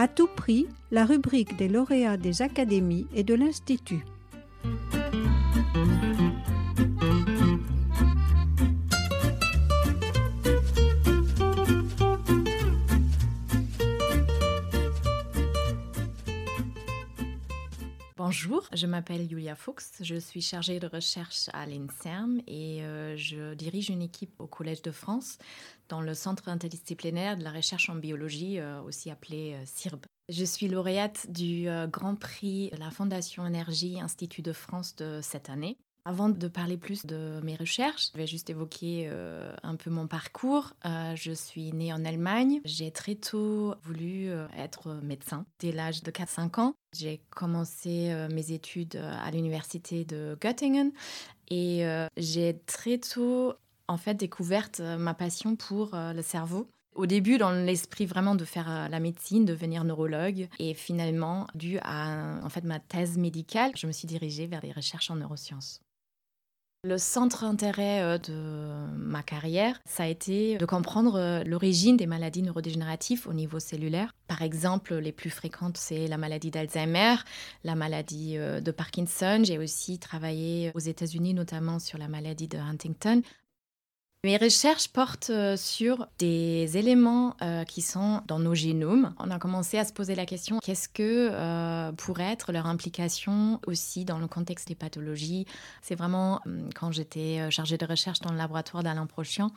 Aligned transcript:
À 0.00 0.08
tout 0.08 0.28
prix, 0.34 0.66
la 0.90 1.04
rubrique 1.04 1.58
des 1.58 1.68
lauréats 1.68 2.16
des 2.16 2.40
académies 2.40 3.06
et 3.14 3.22
de 3.22 3.34
l'Institut. 3.34 4.02
Bonjour, 18.30 18.68
je 18.72 18.86
m'appelle 18.86 19.28
Julia 19.28 19.56
Fuchs, 19.56 20.02
je 20.02 20.14
suis 20.14 20.40
chargée 20.40 20.78
de 20.78 20.86
recherche 20.86 21.50
à 21.52 21.66
l'INSERM 21.66 22.40
et 22.46 22.80
euh, 22.84 23.16
je 23.16 23.54
dirige 23.54 23.90
une 23.90 24.02
équipe 24.02 24.38
au 24.38 24.46
Collège 24.46 24.82
de 24.82 24.92
France 24.92 25.36
dans 25.88 26.00
le 26.00 26.14
Centre 26.14 26.48
interdisciplinaire 26.48 27.36
de 27.36 27.42
la 27.42 27.50
recherche 27.50 27.90
en 27.90 27.96
biologie, 27.96 28.60
euh, 28.60 28.80
aussi 28.82 29.10
appelé 29.10 29.54
euh, 29.54 29.64
CIRB. 29.64 30.06
Je 30.28 30.44
suis 30.44 30.68
lauréate 30.68 31.26
du 31.28 31.66
Grand 31.88 32.14
Prix 32.14 32.70
de 32.70 32.76
la 32.76 32.92
Fondation 32.92 33.44
Énergie 33.44 34.00
Institut 34.00 34.42
de 34.42 34.52
France 34.52 34.94
de 34.94 35.18
cette 35.24 35.50
année. 35.50 35.76
Avant 36.06 36.30
de 36.30 36.48
parler 36.48 36.78
plus 36.78 37.04
de 37.04 37.40
mes 37.42 37.56
recherches, 37.56 38.10
je 38.12 38.18
vais 38.18 38.26
juste 38.26 38.48
évoquer 38.48 39.08
euh, 39.10 39.52
un 39.62 39.76
peu 39.76 39.90
mon 39.90 40.06
parcours. 40.06 40.72
Euh, 40.86 41.14
je 41.14 41.32
suis 41.32 41.72
née 41.72 41.92
en 41.92 42.06
Allemagne. 42.06 42.62
J'ai 42.64 42.90
très 42.90 43.16
tôt 43.16 43.74
voulu 43.82 44.30
euh, 44.30 44.46
être 44.56 44.94
médecin. 45.02 45.44
Dès 45.58 45.72
l'âge 45.72 46.02
de 46.02 46.10
4-5 46.10 46.60
ans, 46.60 46.74
j'ai 46.94 47.20
commencé 47.28 48.14
mes 48.32 48.52
études 48.52 48.96
à 48.96 49.30
l'université 49.30 50.04
de 50.04 50.38
Göttingen 50.40 50.90
et 51.48 51.84
j'ai 52.16 52.58
très 52.66 52.98
tôt 52.98 53.54
en 53.86 53.96
fait 53.96 54.14
découvert 54.14 54.68
ma 54.98 55.14
passion 55.14 55.54
pour 55.54 55.90
le 55.92 56.22
cerveau. 56.22 56.66
Au 56.94 57.06
début, 57.06 57.38
dans 57.38 57.52
l'esprit 57.52 58.06
vraiment 58.06 58.34
de 58.34 58.44
faire 58.44 58.88
la 58.88 59.00
médecine, 59.00 59.44
de 59.44 59.52
devenir 59.52 59.84
neurologue, 59.84 60.48
et 60.58 60.74
finalement, 60.74 61.46
dû 61.54 61.78
à 61.82 62.40
en 62.42 62.48
fait 62.48 62.64
ma 62.64 62.80
thèse 62.80 63.16
médicale, 63.16 63.70
je 63.76 63.86
me 63.86 63.92
suis 63.92 64.08
dirigée 64.08 64.46
vers 64.46 64.60
des 64.60 64.72
recherches 64.72 65.10
en 65.10 65.16
neurosciences. 65.16 65.80
Le 66.82 66.96
centre 66.96 67.42
d'intérêt 67.42 68.02
euh, 68.02 68.16
de 68.16 68.96
ma 68.96 69.22
carrière, 69.22 69.78
ça 69.84 70.04
a 70.04 70.06
été 70.06 70.56
de 70.56 70.64
comprendre 70.64 71.16
euh, 71.16 71.44
l'origine 71.44 71.98
des 71.98 72.06
maladies 72.06 72.40
neurodégénératives 72.40 73.28
au 73.28 73.34
niveau 73.34 73.60
cellulaire. 73.60 74.14
Par 74.28 74.40
exemple, 74.40 74.94
les 74.94 75.12
plus 75.12 75.28
fréquentes, 75.28 75.76
c'est 75.76 76.06
la 76.06 76.16
maladie 76.16 76.50
d'Alzheimer, 76.50 77.16
la 77.64 77.74
maladie 77.74 78.38
euh, 78.38 78.62
de 78.62 78.70
Parkinson. 78.70 79.42
J'ai 79.44 79.58
aussi 79.58 79.98
travaillé 79.98 80.72
aux 80.74 80.78
États-Unis, 80.78 81.34
notamment 81.34 81.80
sur 81.80 81.98
la 81.98 82.08
maladie 82.08 82.48
de 82.48 82.56
Huntington. 82.56 83.20
Mes 84.22 84.36
recherches 84.36 84.88
portent 84.88 85.30
euh, 85.30 85.56
sur 85.56 86.06
des 86.18 86.76
éléments 86.76 87.36
euh, 87.40 87.64
qui 87.64 87.80
sont 87.80 88.20
dans 88.26 88.38
nos 88.38 88.54
génomes. 88.54 89.14
On 89.18 89.30
a 89.30 89.38
commencé 89.38 89.78
à 89.78 89.86
se 89.86 89.94
poser 89.94 90.14
la 90.14 90.26
question 90.26 90.58
qu'est-ce 90.58 90.90
que 90.90 91.30
euh, 91.32 91.90
pourrait 91.92 92.30
être 92.30 92.52
leur 92.52 92.66
implication 92.66 93.60
aussi 93.66 94.04
dans 94.04 94.18
le 94.18 94.26
contexte 94.26 94.68
des 94.68 94.74
pathologies? 94.74 95.46
C'est 95.80 95.94
vraiment 95.94 96.42
hum, 96.44 96.68
quand 96.74 96.92
j'étais 96.92 97.50
chargée 97.50 97.78
de 97.78 97.86
recherche 97.86 98.20
dans 98.20 98.30
le 98.30 98.36
laboratoire 98.36 98.82
d'Alain 98.82 99.06
Prochian 99.06 99.52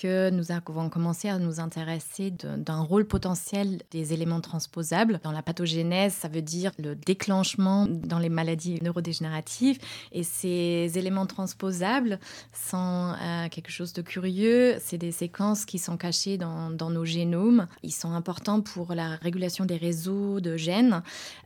que 0.00 0.30
nous 0.30 0.52
avons 0.52 0.88
commencé 0.88 1.28
à 1.28 1.38
nous 1.40 1.58
intéresser 1.58 2.30
d'un 2.30 2.82
rôle 2.82 3.06
potentiel 3.06 3.82
des 3.90 4.12
éléments 4.12 4.40
transposables. 4.40 5.18
Dans 5.24 5.32
la 5.32 5.42
pathogénèse, 5.42 6.14
ça 6.14 6.28
veut 6.28 6.42
dire 6.42 6.70
le 6.78 6.94
déclenchement 6.94 7.86
dans 7.88 8.20
les 8.20 8.28
maladies 8.28 8.78
neurodégénératives. 8.82 9.78
Et 10.12 10.22
ces 10.22 10.92
éléments 10.96 11.26
transposables 11.26 12.20
sont 12.52 13.14
quelque 13.50 13.70
chose 13.70 13.94
curieux. 14.02 14.76
C'est 14.80 14.98
des 14.98 15.12
séquences 15.12 15.64
qui 15.64 15.78
sont 15.78 15.96
cachées 15.96 16.38
dans, 16.38 16.70
nos 16.90 17.04
génomes. 17.04 17.66
Ils 17.82 17.92
sont 17.92 18.12
importants 18.12 18.60
pour 18.60 18.94
la 18.94 19.16
régulation 19.16 19.64
des 19.64 19.76
réseaux 19.76 20.40
de 20.40 20.56
gènes. 20.56 21.02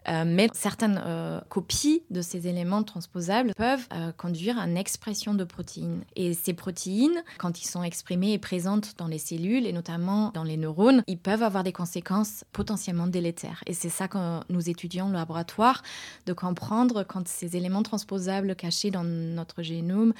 Euh, 0.08 0.24
mais 0.26 0.48
certaines 0.52 1.00
euh, 1.04 1.40
copies 1.48 2.02
de 2.10 2.22
ces 2.22 2.48
éléments 2.48 2.82
transposables 2.82 3.52
peuvent 3.56 3.86
euh, 3.92 4.12
conduire 4.12 4.58
à 4.58 4.64
une 4.64 4.76
expression 4.76 5.34
de 5.34 5.44
protéines. 5.44 6.02
Et 6.16 6.34
ces 6.34 6.54
protéines, 6.54 7.22
quand 7.38 7.60
ils 7.60 7.66
sont 7.66 7.82
exprimés 7.82 8.32
et 8.32 8.38
présentes 8.38 8.94
dans 8.96 9.06
les 9.06 9.18
cellules, 9.18 9.66
et 9.66 9.72
notamment 9.72 10.30
dans 10.30 10.44
les 10.44 10.56
neurones, 10.56 11.02
ils 11.06 11.18
peuvent 11.18 11.42
avoir 11.42 11.64
des 11.64 11.72
conséquences 11.72 12.44
potentiellement 12.52 13.06
délétères. 13.06 13.62
Et 13.66 13.74
c'est 13.74 13.88
ça 13.88 14.08
que 14.08 14.18
nous 14.52 14.68
étudions 14.68 15.08
au 15.08 15.12
laboratoire, 15.12 15.82
de 16.26 16.32
comprendre 16.32 17.04
quand 17.04 17.28
ces 17.28 17.56
éléments 17.56 17.82
transposables 17.82 18.54
cachés 18.56 18.90
dans 18.90 19.04
notre 19.04 19.62
génome 19.62 20.12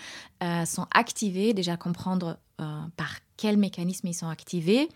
sont 0.64 0.86
activés, 0.94 1.52
déjà 1.52 1.76
comprendre 1.76 2.19
euh, 2.28 2.82
par 2.96 3.10
quels 3.36 3.56
mécanismes 3.56 4.08
ils 4.08 4.14
sont 4.14 4.28
activés, 4.28 4.90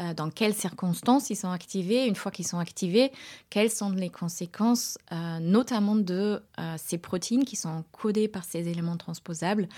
euh, 0.00 0.14
dans 0.14 0.30
quelles 0.30 0.54
circonstances 0.54 1.28
ils 1.28 1.36
sont 1.36 1.50
activés. 1.50 2.06
Une 2.06 2.14
fois 2.14 2.32
qu'ils 2.32 2.46
sont 2.46 2.58
activés, 2.58 3.12
quelles 3.50 3.70
sont 3.70 3.90
les 3.90 4.08
conséquences, 4.08 4.96
euh, 5.12 5.38
notamment 5.38 5.94
de 5.94 6.42
ces 6.78 6.96
protéines 6.96 7.44
qui 7.44 7.56
sont 7.56 7.84
codées 7.92 8.28
par 8.28 8.44
ces 8.44 8.68
éléments 8.68 8.96
transposables 8.96 9.68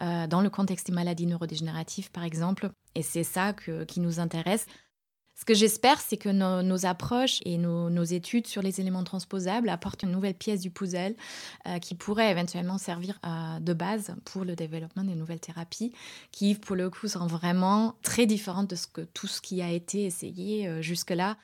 dans 0.00 0.40
le 0.40 0.50
contexte 0.50 0.86
des 0.86 0.92
maladies 0.92 1.26
neurodégénératives, 1.26 2.10
par 2.10 2.22
exemple. 2.22 2.70
Et 2.94 3.02
c'est 3.02 3.24
ça 3.24 3.54
qui 3.88 4.00
nous 4.00 4.20
intéresse. 4.20 4.66
Ce 5.36 5.44
que 5.44 5.54
j'espère, 5.54 6.00
c'est 6.00 6.16
que 6.16 6.28
nos, 6.28 6.86
approches 6.86 7.40
et 7.44 7.58
nos, 7.58 8.04
études 8.04 8.46
sur 8.46 8.62
les 8.62 8.80
éléments 8.80 9.02
transposables 9.02 9.68
apportent 9.68 10.04
une 10.04 10.12
nouvelle 10.12 10.34
pièce 10.34 10.60
du 10.60 10.70
puzzle 10.70 11.16
euh, 11.66 11.78
qui 11.78 11.94
pourrait 11.96 12.30
éventuellement 12.30 12.78
servir 12.78 13.18
euh, 13.26 13.58
de 13.58 13.72
base 13.72 14.14
pour 14.24 14.44
le 14.44 14.54
développement 14.54 15.02
des 15.02 15.16
nouvelles 15.16 15.40
thérapies, 15.40 15.92
qui 16.30 16.54
pour 16.54 16.76
le 16.76 16.88
coup 16.88 17.08
sont 17.08 17.26
vraiment 17.26 17.96
très 18.02 18.26
différentes 18.26 18.70
de 18.70 19.04
tout 19.12 19.26
ce 19.26 19.40
qui 19.40 19.60
a 19.60 19.70
été 19.70 20.04
essayé 20.04 20.68
euh, 20.68 20.82
jusque-là. 20.82 21.36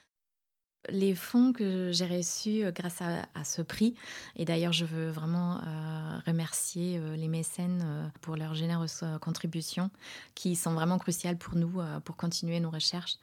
Les 0.88 1.14
fonds 1.14 1.52
que 1.52 1.90
j'ai 1.92 2.06
reçus 2.06 2.64
grâce 2.72 3.02
à, 3.02 3.44
ce 3.44 3.60
prix, 3.60 3.94
et 4.36 4.46
d'ailleurs 4.46 4.72
je 4.72 4.86
veux 4.86 5.10
vraiment 5.10 5.60
remercier 6.26 6.98
les 7.18 7.28
mécènes 7.28 8.10
pour 8.22 8.34
leurs 8.34 8.54
généreuses 8.54 9.04
contributions 9.20 9.90
qui 10.34 10.56
sont 10.56 10.72
vraiment 10.72 10.96
cruciales 10.96 11.36
pour 11.36 11.54
nous 11.54 11.82
pour 12.02 12.16
continuer 12.16 12.60
nos 12.60 12.70
recherches. 12.70 13.18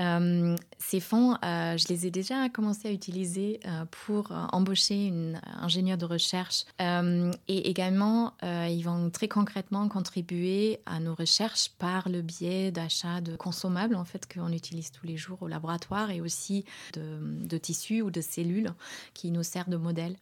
Euh, 0.00 0.56
ces 0.78 0.98
fonds, 0.98 1.36
euh, 1.44 1.76
je 1.76 1.86
les 1.88 2.06
ai 2.06 2.10
déjà 2.10 2.48
commencé 2.48 2.88
à 2.88 2.90
utiliser 2.92 3.60
euh, 3.64 3.84
pour 3.90 4.32
embaucher 4.52 5.06
une 5.06 5.40
ingénieure 5.60 5.98
de 5.98 6.04
recherche 6.04 6.64
et 6.80 7.70
également 7.70 8.34
ils 8.42 8.82
vont 8.82 9.10
très 9.10 9.28
concrètement 9.28 9.88
contribuer 9.88 10.80
à 10.86 11.00
nos 11.00 11.14
recherches 11.14 11.70
par 11.78 12.08
le 12.08 12.22
biais 12.22 12.70
d'achat 12.70 13.20
de 13.20 13.36
consommables 13.36 13.94
en 13.94 14.04
fait 14.04 14.32
qu'on 14.32 14.52
utilise 14.52 14.90
tous 14.90 15.06
les 15.06 15.16
jours 15.16 15.42
au 15.42 15.48
laboratoire 15.48 16.10
et 16.10 16.20
aussi 16.20 16.64
de, 16.94 17.46
de 17.46 17.58
tissus 17.58 18.02
ou 18.02 18.10
de 18.10 18.20
cellules 18.20 18.72
qui 19.14 19.30
nous 19.30 19.42
servent 19.42 19.70
de 19.70 19.76
modèle 19.76 20.16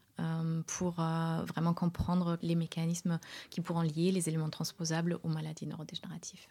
pour 0.67 0.93
vraiment 0.93 1.75
comprendre 1.75 2.39
les 2.43 2.55
mécanismes 2.55 3.19
qui 3.51 3.61
pourront 3.61 3.83
lier 3.83 4.13
les 4.13 4.29
éléments 4.29 4.51
transposables 4.51 5.19
aux 5.23 5.29
maladies 5.29 5.67
neurodégénératives. 5.67 6.47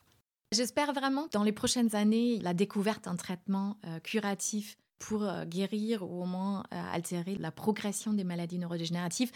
J'espère 0.53 0.91
vraiment 0.91 1.27
dans 1.31 1.43
les 1.43 1.53
prochaines 1.53 1.95
années 1.95 2.37
la 2.39 2.53
découverte 2.53 3.05
d'un 3.05 3.15
traitement 3.15 3.77
euh, 3.85 3.99
curatif 4.01 4.77
pour 5.01 5.23
euh, 5.23 5.45
guérir 5.45 6.03
ou 6.03 6.21
au 6.21 6.25
moins 6.25 6.63
euh, 6.73 6.81
altérer 6.93 7.35
la 7.35 7.51
progression 7.51 8.13
des 8.13 8.23
maladies 8.23 8.59
neurodégénératives. 8.59 9.31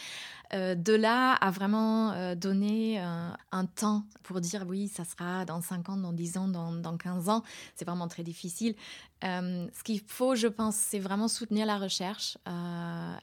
de 0.53 0.96
là 0.96 1.34
à 1.34 1.50
vraiment 1.52 2.36
donner 2.36 3.00
un 3.00 3.66
temps 3.66 4.04
pour 4.24 4.40
dire 4.40 4.64
oui, 4.68 4.88
ça 4.88 5.04
sera 5.04 5.44
dans 5.44 5.59
5 5.59 5.90
ans, 5.90 5.98
dans 5.98 6.14
10 6.14 6.38
ans, 6.38 6.48
dans, 6.48 6.72
dans 6.72 6.98
15 6.98 7.30
ans, 7.30 7.44
c'est 7.75 7.86
vraiment 7.86 8.08
très 8.08 8.24
difficile. 8.24 8.75
ce 9.24 9.84
qu'il 9.84 10.02
faut, 10.02 10.36
je 10.36 10.48
pense, 10.48 10.75
c'est 10.75 11.00
vraiment 11.00 11.28
soutenir 11.28 11.66
la 11.66 11.78
recherche. 11.78 12.38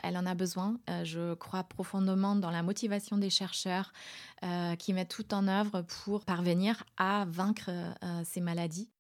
elle 0.02 0.16
en 0.16 0.26
a 0.26 0.34
besoin. 0.34 0.78
je 1.04 1.34
crois 1.34 1.62
profondément 1.62 2.34
dans 2.34 2.50
la 2.50 2.62
motivation 2.62 3.16
des 3.16 3.31
chercheurs 3.31 3.93
qui 4.78 4.93
mettent 4.93 5.14
tout 5.16 5.32
en 5.32 5.46
œuvre 5.46 5.82
pour 6.05 6.25
parvenir 6.25 6.82
à 6.96 7.25
vaincre 7.28 7.70
ces 8.25 8.40
maladies. 8.40 8.90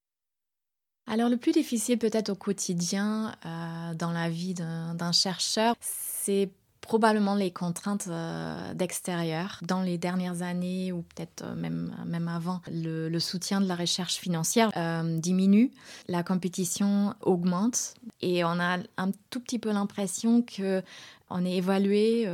Alors 1.06 1.28
le 1.28 1.36
plus 1.36 1.52
difficile 1.52 1.98
peut-être 1.98 2.30
au 2.30 2.34
quotidien 2.34 3.34
euh, 3.44 3.94
dans 3.94 4.12
la 4.12 4.28
vie 4.28 4.54
d'un 4.54 5.12
chercheur, 5.12 5.74
c'est 5.80 6.50
probablement 6.80 7.34
les 7.34 7.50
contraintes 7.50 8.06
euh, 8.08 8.74
d'extérieur. 8.74 9.58
Dans 9.62 9.82
les 9.82 9.98
dernières 9.98 10.42
années, 10.42 10.92
ou 10.92 11.02
peut-être 11.02 11.44
euh, 11.44 11.54
même, 11.54 11.94
même 12.06 12.28
avant, 12.28 12.60
le, 12.70 13.16
soutien 13.18 13.60
de 13.60 13.66
la 13.66 13.76
recherche 13.76 14.16
financière 14.16 14.70
diminue, 15.04 15.70
la 16.08 16.22
compétition 16.22 17.14
augmente 17.20 17.94
et 18.20 18.44
on 18.44 18.58
a 18.60 18.78
un 18.96 19.10
tout 19.30 19.40
petit 19.40 19.58
peu 19.58 19.70
l'impression 19.72 20.42
que 20.42 20.82
on 21.30 21.44
est 21.44 21.56
évalué 21.56 22.28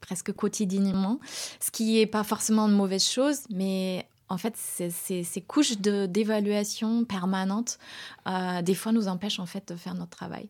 presque 0.00 0.32
quotidiennement, 0.32 1.18
ce 1.60 1.70
qui 1.70 1.94
n'est 1.94 2.06
pas 2.06 2.24
forcément 2.24 2.66
une 2.66 2.74
mauvaise 2.74 3.04
chose, 3.04 3.40
mais 3.50 4.06
en 4.28 4.38
fait, 4.38 4.56
ces, 4.56 5.40
couches 5.46 5.78
d'évaluation 5.78 7.04
permanente, 7.04 7.78
euh, 8.26 8.62
des 8.62 8.74
fois, 8.74 8.92
nous 8.92 9.08
empêchent 9.08 9.38
en 9.38 9.46
fait 9.46 9.68
de 9.68 9.76
faire 9.76 9.94
notre 9.94 10.16
travail. 10.16 10.48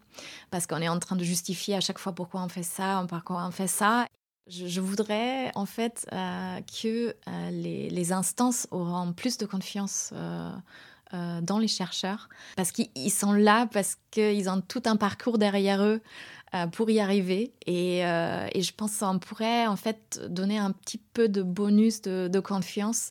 Parce 0.50 0.67
qu'on 0.67 0.81
est 0.81 0.88
en 0.88 0.99
train 0.99 1.17
de 1.17 1.25
justifier 1.25 1.75
à 1.75 1.81
chaque 1.81 1.99
fois 1.99 2.12
pourquoi 2.12 2.43
on 2.43 2.49
fait 2.49 2.62
ça, 2.62 3.05
pourquoi 3.09 3.44
on 3.47 3.50
fait 3.50 3.67
ça. 3.67 4.06
Je, 4.47 4.81
voudrais 4.81 5.50
en 5.55 5.65
fait 5.67 6.06
euh, 6.12 6.61
que 6.61 7.17
euh, 7.26 7.50
les, 7.50 8.12
instances 8.12 8.69
auront 8.71 9.12
plus 9.12 9.38
de 9.38 9.47
confiance 9.47 10.12
dans 11.43 11.59
les 11.59 11.69
chercheurs, 11.69 12.29
parce 12.56 12.73
qu'ils 12.73 13.12
sont 13.12 13.32
là, 13.32 13.67
parce 13.73 13.97
qu'ils 14.11 14.50
ont 14.50 14.61
tout 14.61 14.82
un 14.87 14.97
parcours 14.97 15.38
derrière 15.38 15.81
eux 15.85 16.03
pour 16.73 16.91
y 16.91 16.99
arriver. 16.99 17.53
Et, 17.67 18.00
je 18.03 18.73
pense 18.73 18.99
qu'on 18.99 19.20
pourrait 19.20 19.67
en 19.69 19.77
fait 19.77 20.20
donner 20.29 20.59
un 20.59 20.73
petit 20.73 20.99
peu 20.99 21.29
de 21.29 21.43
bonus 21.43 22.03
de 22.03 22.41
confiance 22.41 23.11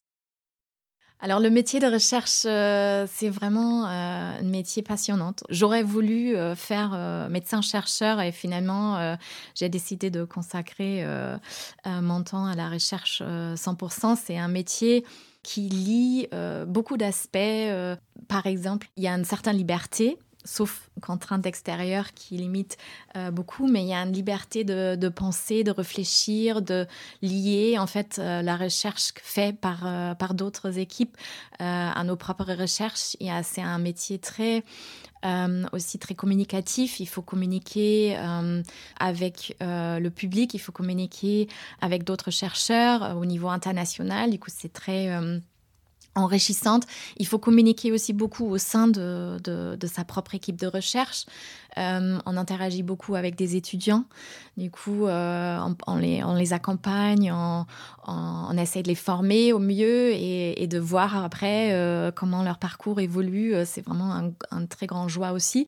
alors 1.24 1.40
le 1.40 1.50
métier 1.50 1.80
de 1.80 1.88
recherche, 1.88 2.44
euh, 2.46 3.08
c'est 3.10 3.30
vraiment 3.30 3.86
euh, 3.86 4.40
un 4.40 4.44
métier 4.44 4.84
passionnant. 4.84 5.34
J'aurais 5.48 5.82
voulu 5.82 6.36
euh, 6.36 6.54
faire 6.54 6.90
médecin-chercheur 7.30 8.20
et 8.20 8.34
finalement 8.34 9.16
j'ai 9.56 9.70
décidé 9.70 10.10
de 10.10 10.26
consacrer 10.26 11.06
mon 11.86 12.24
temps 12.24 12.46
à 12.46 12.56
la 12.56 12.68
recherche 12.68 13.22
100%. 13.22 14.18
C'est 14.22 14.38
un 14.38 14.50
métier 14.50 15.06
qui 15.44 15.70
lie 15.70 16.28
beaucoup 16.68 16.98
d'aspects. 16.98 17.38
par 18.28 18.46
exemple, 18.46 18.90
il 18.98 19.04
y 19.04 19.08
a 19.08 19.14
une 19.14 19.24
certaine 19.24 19.56
liberté 19.56 20.18
sauf 20.46 20.90
contraintes 21.02 21.46
extérieures 21.46 22.14
qui 22.14 22.38
limitent 22.38 22.78
euh, 23.16 23.32
beaucoup, 23.32 23.68
mais 23.68 23.84
il 23.84 23.88
y 23.88 23.94
a 23.94 24.02
une 24.02 24.14
liberté 24.14 24.64
de, 24.64 25.10
penser, 25.10 25.64
de 25.64 25.72
réfléchir, 25.72 26.62
de 26.62 26.88
lier 27.22 27.78
en 27.78 27.88
fait 27.88 28.20
euh, 28.20 28.42
la 28.42 28.56
recherche 28.56 29.14
faite 29.22 29.60
par, 29.60 29.86
euh, 29.86 30.14
par 30.16 30.34
d'autres 30.34 30.78
équipes 30.78 31.18
à 31.60 32.04
nos 32.04 32.18
propres 32.18 32.54
recherches. 32.54 33.16
C'est 33.44 33.62
un 33.62 33.78
métier 33.78 34.20
très 34.20 34.64
aussi 35.72 35.98
très 36.00 36.14
communicatif. 36.14 37.00
Il 37.00 37.06
faut 37.06 37.22
communiquer 37.22 38.18
avec 39.00 39.56
le 39.62 40.10
public, 40.10 40.54
il 40.54 40.60
faut 40.60 40.74
communiquer 40.74 41.48
avec 41.80 42.04
d'autres 42.04 42.32
chercheurs 42.32 43.16
au 43.18 43.26
niveau 43.26 43.48
international. 43.48 44.32
Du 44.32 44.40
coup, 44.40 44.52
c'est 44.54 44.74
très 44.74 45.10
enrichissante. 46.16 46.84
Il 47.18 47.28
faut 47.28 47.40
communiquer 47.40 47.92
aussi 47.92 48.14
beaucoup 48.14 48.46
au 48.46 48.58
sein 48.58 48.88
de, 48.88 49.38
de, 49.44 49.88
sa 49.88 50.04
propre 50.04 50.36
équipe 50.36 50.56
de 50.56 50.68
recherche. 50.68 51.26
Euh, 51.78 52.20
on 52.26 52.38
interagit 52.38 52.84
beaucoup 52.84 53.16
avec 53.16 53.36
des 53.36 53.56
étudiants. 53.56 54.06
Du 54.58 54.70
coup, 54.70 55.08
euh, 55.08 55.60
on, 55.88 55.98
les, 55.98 56.24
on, 56.24 56.36
les, 56.36 56.54
accompagne, 56.54 57.32
on, 57.32 57.66
on, 58.08 58.58
essaie 58.58 58.84
de 58.84 58.88
les 58.88 58.96
former 58.96 59.54
au 59.54 59.60
mieux 59.60 60.12
et, 60.14 60.68
de 60.68 60.80
voir 60.80 61.24
après 61.24 61.74
euh, 61.74 62.12
comment 62.12 62.44
leur 62.44 62.60
parcours 62.60 63.00
évolue. 63.00 63.56
C'est 63.66 63.86
vraiment 63.86 64.14
un, 64.14 64.32
un 64.52 64.66
très 64.66 64.86
grand 64.86 65.08
joie 65.08 65.32
aussi. 65.32 65.68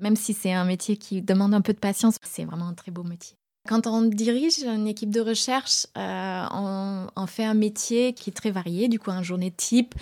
Même 0.00 0.16
si 0.16 0.32
c'est 0.32 0.52
un 0.52 0.64
métier 0.64 0.96
qui 0.96 1.22
demande 1.22 1.54
un 1.54 1.60
peu 1.60 1.72
de 1.72 1.78
patience, 1.78 2.16
c'est 2.22 2.44
vraiment 2.44 2.68
un 2.68 2.74
très 2.74 2.90
beau 2.90 3.02
métier. 3.02 3.36
Quand 3.68 3.86
on 3.86 4.02
dirige 4.02 4.58
une 4.64 4.88
équipe 4.88 5.10
de 5.10 5.20
recherche, 5.20 5.86
euh, 5.96 6.44
on, 6.50 7.26
fait 7.28 7.44
un 7.44 7.54
métier 7.54 8.12
qui 8.12 8.30
est 8.30 8.32
très 8.32 8.50
varié. 8.50 8.88
Du 8.88 8.98
coup, 8.98 9.12
un 9.12 9.22
journée 9.22 9.52
type, 9.52 9.94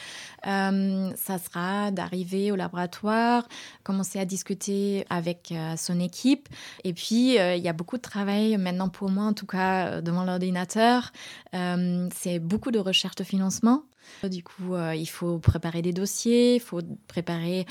euh, 0.46 1.10
ça 1.14 1.36
sera 1.36 1.90
d'arriver 1.90 2.52
au 2.52 2.56
laboratoire, 2.56 3.46
commencer 3.84 4.18
à 4.18 4.24
discuter 4.24 5.04
avec 5.10 5.52
euh, 5.52 5.76
son 5.76 6.00
équipe. 6.00 6.48
Et 6.84 6.94
puis, 6.94 7.34
il 7.34 7.62
y 7.62 7.68
a 7.68 7.74
beaucoup 7.74 7.98
de 7.98 8.02
travail 8.02 8.56
maintenant 8.56 8.88
pour 8.88 9.10
moi, 9.10 9.24
en 9.24 9.34
tout 9.34 9.46
cas, 9.46 10.00
devant 10.00 10.24
l'ordinateur. 10.24 11.12
c'est 11.52 12.38
beaucoup 12.38 12.70
de 12.70 12.78
recherche 12.78 13.16
de 13.16 13.24
financement. 13.24 13.82
Du 14.28 14.42
coup, 14.42 14.74
euh, 14.74 14.94
il 14.94 15.06
faut 15.06 15.38
préparer 15.38 15.82
des 15.82 15.92
dossiers, 15.92 16.56
il 16.56 16.60
faut 16.60 16.80
préparer 17.08 17.66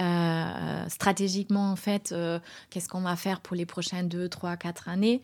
euh, 0.00 0.88
stratégiquement, 0.88 1.70
en 1.70 1.76
fait, 1.76 2.12
euh, 2.12 2.38
qu'est-ce 2.70 2.88
qu'on 2.88 3.02
va 3.02 3.16
faire 3.16 3.40
pour 3.40 3.56
les 3.56 3.66
prochaines 3.66 4.08
2, 4.08 4.28
3, 4.28 4.56
4 4.56 4.88
années, 4.88 5.22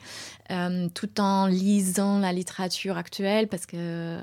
tout 0.95 1.21
en 1.21 1.47
lisant 1.47 2.19
la 2.19 2.33
littérature 2.33 2.97
actuelle, 2.97 3.49
parce 3.49 3.67
que 3.67 4.19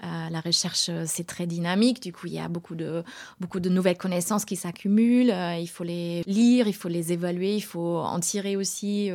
la 0.00 0.40
recherche, 0.40 0.90
c'est 1.06 1.26
très 1.26 1.46
dynamique. 1.46 2.02
Du 2.02 2.12
coup, 2.12 2.26
il 2.26 2.34
y 2.34 2.38
a 2.38 2.48
beaucoup 2.48 2.74
de, 2.74 3.02
beaucoup 3.40 3.60
de 3.60 3.68
nouvelles 3.68 3.98
connaissances 3.98 4.44
qui 4.44 4.56
s'accumulent. 4.56 5.34
il 5.60 5.68
faut 5.68 5.84
les 5.84 6.22
lire, 6.26 6.68
il 6.68 6.74
faut 6.74 6.88
les 6.88 7.12
évaluer, 7.12 7.56
il 7.56 7.62
faut 7.64 7.98
en 7.98 8.20
tirer 8.20 8.56
aussi 8.56 9.10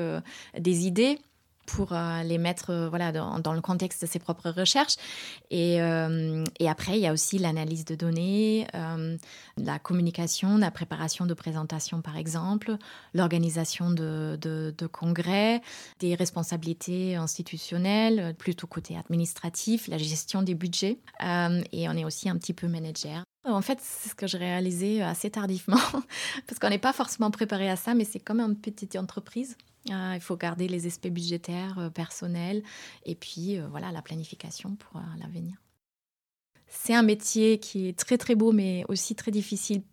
des 0.58 0.88
idées 0.88 1.20
pour 1.68 1.92
euh, 1.92 2.24
les 2.24 2.40
mettre 2.40 2.72
euh, 2.72 2.90
voilà, 2.90 3.12
dans, 3.12 3.54
le 3.54 3.62
contexte 3.62 4.02
de 4.02 4.08
ses 4.08 4.18
propres 4.18 4.50
recherches. 4.50 4.96
Et, 5.52 5.80
euh, 5.82 6.44
et 6.60 6.68
après, 6.68 6.94
il 6.98 7.02
y 7.02 7.08
a 7.08 7.14
aussi 7.14 7.38
l'analyse 7.38 7.86
de 7.86 7.94
données, 7.94 8.66
la 9.58 9.78
communication, 9.80 10.58
la 10.58 10.72
préparation 10.72 11.26
de 11.26 11.34
présentations, 11.34 12.02
par 12.02 12.18
exemple, 12.18 12.78
l'organisation 13.14 13.92
de, 13.92 14.38
de, 14.42 14.88
congrès, 14.88 15.62
des 16.00 16.16
responsabilités 16.16 17.16
institutionnelles, 17.16 18.34
plutôt 18.38 18.68
côté 18.68 18.98
administratif, 18.98 19.88
la 19.88 19.98
gestion 19.98 20.42
des 20.42 20.56
budgets. 20.56 21.00
et 21.20 21.90
on 21.90 21.98
est 21.98 22.06
aussi 22.06 22.30
un 22.30 22.38
petit 22.38 22.54
peu 22.54 22.68
manager. 22.68 23.24
En 23.46 23.62
fait, 23.62 23.80
c'est 23.82 24.10
ce 24.10 24.16
que 24.16 24.28
j'ai 24.28 24.38
réalisé 24.38 25.02
assez 25.02 25.30
tardivement, 25.30 25.78
parce 26.48 26.60
qu'on 26.60 26.70
n'est 26.70 26.78
pas 26.78 26.94
forcément 26.94 27.32
préparé 27.32 27.70
à 27.70 27.76
ça, 27.76 27.94
mais 27.94 28.06
c'est 28.06 28.20
comme 28.20 28.40
une 28.40 28.56
petite 28.56 28.96
entreprise. 28.96 29.58
Euh, 29.92 30.14
il 30.16 30.22
faut 30.22 30.38
garder 30.38 30.68
les 30.68 30.88
aspects 30.88 31.08
budgétaires, 31.08 31.78
euh, 31.80 31.90
personnels, 31.90 32.64
et 33.06 33.16
puis 33.16 33.58
euh, 33.58 33.68
voilà 33.70 33.92
la 33.92 34.02
planification 34.02 34.76
pour 34.76 35.02
l'avenir. 35.20 35.56
C'est 36.68 36.94
un 36.94 37.04
métier 37.04 37.60
qui 37.60 37.88
est 37.88 37.98
très 37.98 38.18
très 38.18 38.36
beau, 38.36 38.52
mais 38.52 38.84
aussi 38.90 39.16
très 39.16 39.32
difficile 39.32 39.84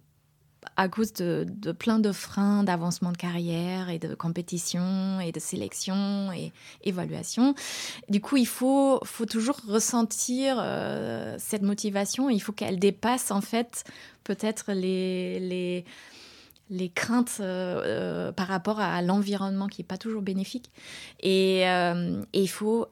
à 0.77 0.89
cause 0.89 1.13
de, 1.13 1.47
plein 1.79 1.99
de 1.99 2.11
freins 2.11 2.65
d'avancement 2.65 3.13
de 3.13 3.17
carrière 3.19 3.91
et 3.91 3.99
de 3.99 4.15
compétition 4.15 5.21
et 5.21 5.31
de 5.31 5.39
sélection 5.39 6.33
et 6.33 6.53
évaluation. 6.83 7.55
Du 8.09 8.21
coup, 8.21 8.39
il 8.39 8.47
faut, 8.47 8.99
faut 9.05 9.27
toujours 9.27 9.61
ressentir 9.69 10.57
cette 11.39 11.63
motivation. 11.63 12.31
il 12.31 12.41
faut 12.41 12.53
qu'elle 12.53 12.79
dépasse 12.79 13.31
en 13.31 13.43
fait 13.43 13.85
peut-être 14.25 14.73
les, 14.73 15.39
les 15.39 15.85
les 16.71 16.89
craintes 16.89 17.39
euh, 17.41 17.83
euh, 17.85 18.33
par 18.33 18.49
rapport 18.49 18.81
à 18.81 19.03
l'environnement 19.03 19.67
qui 19.67 19.83
n'est 19.83 19.87
pas 19.87 19.99
toujours 19.99 20.23
bénéfique. 20.23 20.71
Et, 21.21 21.69
euh, 21.69 22.23
il 22.33 22.49
faut 22.49 22.87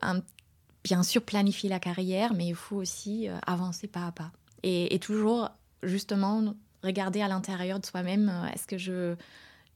bien 0.85 1.03
sûr 1.03 1.23
planifier 1.23 1.69
la 1.69 1.79
carrière, 1.79 2.35
mais 2.35 2.47
il 2.49 2.55
faut 2.55 2.77
aussi 2.77 3.29
avancer 3.47 3.87
pas 3.87 4.07
à 4.07 4.13
pas. 4.13 4.33
Et, 4.63 4.99
toujours, 5.01 5.51
justement, 5.83 6.55
regarder 6.83 7.23
à 7.23 7.29
l'intérieur 7.29 7.81
de 7.81 7.87
soi-même, 7.87 8.33
est-ce 8.55 8.67
que 8.67 8.79
je, 8.79 9.15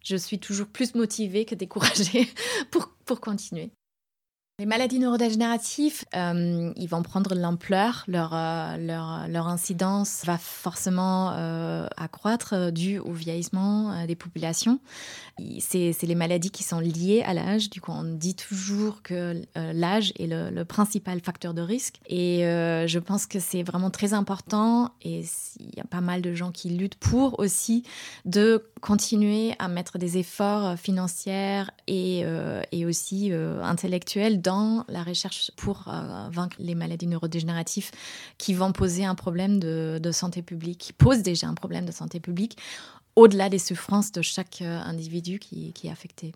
je 0.05 0.17
suis 0.17 0.39
toujours 0.39 0.67
plus 0.69 0.95
motivée 0.95 1.45
que 1.45 1.55
découragée 1.55 2.29
pour, 2.71 2.91
pour 3.05 3.21
continuer 3.21 3.71
les 4.59 4.65
maladies 4.65 4.99
neurodégénératives, 4.99 6.05
euh, 6.15 6.73
ils 6.77 6.89
vont 6.89 7.03
prendre 7.03 7.35
l'ampleur, 7.35 8.05
leur, 8.09 8.33
euh, 8.33 8.79
leur, 8.79 9.29
leur, 9.29 9.49
incidence 9.49 10.23
va 10.25 10.39
forcément 10.39 11.33
euh, 11.35 11.87
accroître 11.99 12.73
dû 12.73 12.99
au 12.99 13.13
vieillissement 13.13 14.07
des 14.07 14.17
populations. 14.17 14.81
C'est 15.59 15.95
les 16.01 16.15
maladies 16.15 16.51
qui 16.51 16.63
sont 16.63 16.81
liées 16.81 17.23
à 17.27 17.35
l'âge. 17.35 17.69
Du 17.69 17.83
coup, 17.83 17.93
on 17.93 18.05
dit 18.05 18.35
toujours 18.35 19.03
que 19.03 19.43
l'âge 19.55 20.15
est 20.19 20.27
le, 20.27 20.49
le, 20.49 20.65
principal 20.65 21.21
facteur 21.21 21.53
de 21.53 21.61
risque. 21.61 22.01
Et 22.09 22.39
je 22.41 22.99
pense 22.99 23.27
que 23.27 23.39
c'est 23.39 23.63
vraiment 23.63 23.91
très 23.91 24.15
important, 24.15 24.93
et 25.03 25.23
il 25.61 25.77
y 25.77 25.81
a 25.81 25.85
pas 25.85 26.01
mal 26.01 26.23
de 26.23 26.33
gens 26.33 26.53
qui 26.53 26.71
luttent 26.71 26.95
pour 26.95 27.39
aussi, 27.39 27.83
de 28.25 28.65
continuer 28.81 29.55
à 29.59 29.69
mettre 29.69 29.99
des 29.99 30.17
efforts 30.17 30.79
financiers 30.79 31.65
et, 31.87 32.25
et 32.73 32.87
aussi 32.87 33.31
intellectuels 33.63 34.41
dans 34.47 34.85
la 34.87 35.03
recherche 35.03 35.51
pour 35.57 35.89
euh, 35.89 36.29
vaincre 36.31 36.57
les 36.61 36.77
maladies 36.77 37.09
neurodégénératives 37.09 37.91
qui 38.39 38.55
vont 38.55 38.71
poser 38.71 39.05
un 39.05 39.17
problème 39.17 39.59
de, 39.59 40.11
santé 40.13 40.41
publique, 40.41 40.79
qui 40.79 40.93
posent 40.93 41.23
déjà 41.23 41.49
un 41.49 41.55
problème 41.55 41.85
de 41.85 41.91
santé 41.91 42.21
publique, 42.21 42.57
au-delà 43.17 43.49
des 43.49 43.59
souffrances 43.59 44.13
de 44.13 44.23
chaque 44.23 44.63
euh, 44.63 44.79
individu 44.79 45.41
qui, 45.41 45.73
qui 45.73 45.89
est 45.89 45.91
affecté. 45.91 46.33